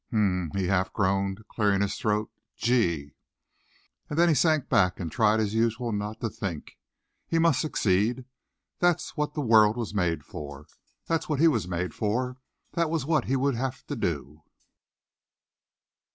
[0.09, 2.31] "Hm," he half groaned, clearing his throat.
[2.57, 3.13] "Gee!"
[4.09, 6.79] And then he sank back and tried, as usual, not to think.
[7.27, 8.25] He must succeed.
[8.79, 10.65] That's what the world was made for.
[11.05, 12.37] That was what he was made for.
[12.71, 14.41] That was what he would have to do....